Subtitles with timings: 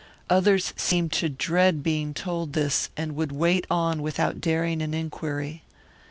[0.31, 5.61] Others seemed to dread being told this, and would wait on without daring an inquiry.